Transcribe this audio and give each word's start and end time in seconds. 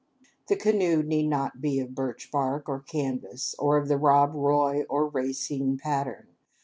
The 0.47 0.55
canoe 0.55 1.03
need 1.03 1.27
not 1.27 1.61
be 1.61 1.79
of 1.79 1.93
birch 1.93 2.31
bark 2.31 2.67
or 2.67 2.79
canvas, 2.79 3.53
or 3.59 3.77
of 3.77 3.87
the 3.87 3.97
Rob 3.99 4.31
Roy 4.33 4.81
or 4.89 5.07
Racine 5.07 5.77
pattern. 5.77 6.29